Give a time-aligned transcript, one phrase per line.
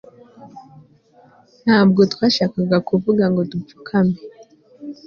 [1.63, 4.17] ntabwo twashakaga kuvuga ngo dupfukame